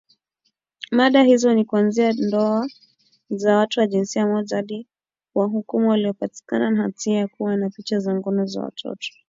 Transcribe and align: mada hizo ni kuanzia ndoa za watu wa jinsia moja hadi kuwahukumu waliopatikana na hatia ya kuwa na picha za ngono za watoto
mada 0.91 1.23
hizo 1.27 1.53
ni 1.53 1.65
kuanzia 1.65 2.13
ndoa 2.13 2.67
za 3.29 3.57
watu 3.57 3.79
wa 3.79 3.87
jinsia 3.87 4.27
moja 4.27 4.55
hadi 4.55 4.87
kuwahukumu 5.33 5.89
waliopatikana 5.89 6.71
na 6.71 6.83
hatia 6.83 7.17
ya 7.17 7.27
kuwa 7.27 7.57
na 7.57 7.69
picha 7.69 7.99
za 7.99 8.15
ngono 8.15 8.45
za 8.45 8.61
watoto 8.61 9.07